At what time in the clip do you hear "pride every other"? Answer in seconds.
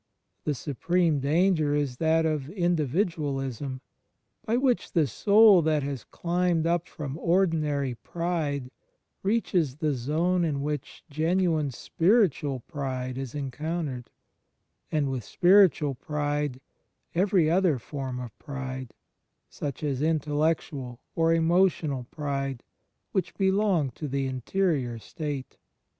15.93-17.77